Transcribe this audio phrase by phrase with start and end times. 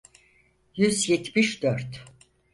[0.75, 2.05] Yüz yetmiş dört.